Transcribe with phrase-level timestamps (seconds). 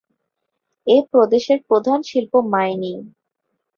[0.87, 2.97] এ প্রদেশের প্রধান শিল্প মাইনিং।